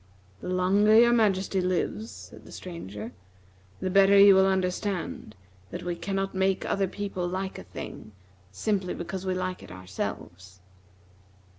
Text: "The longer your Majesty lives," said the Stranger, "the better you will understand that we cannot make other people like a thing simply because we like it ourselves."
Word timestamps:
"The 0.39 0.49
longer 0.49 0.95
your 0.99 1.13
Majesty 1.13 1.61
lives," 1.61 2.09
said 2.09 2.45
the 2.47 2.51
Stranger, 2.51 3.11
"the 3.79 3.91
better 3.91 4.17
you 4.17 4.33
will 4.33 4.47
understand 4.47 5.35
that 5.69 5.83
we 5.83 5.95
cannot 5.95 6.33
make 6.33 6.65
other 6.65 6.87
people 6.87 7.27
like 7.27 7.59
a 7.59 7.63
thing 7.65 8.11
simply 8.51 8.95
because 8.95 9.27
we 9.27 9.35
like 9.35 9.61
it 9.61 9.69
ourselves." 9.69 10.59